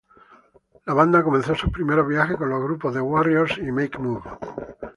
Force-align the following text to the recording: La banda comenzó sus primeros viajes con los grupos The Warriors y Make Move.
La 0.87 0.95
banda 0.95 1.21
comenzó 1.21 1.53
sus 1.53 1.69
primeros 1.71 2.07
viajes 2.07 2.35
con 2.35 2.49
los 2.49 2.63
grupos 2.63 2.91
The 2.91 3.01
Warriors 3.01 3.59
y 3.59 3.71
Make 3.71 3.99
Move. 3.99 4.23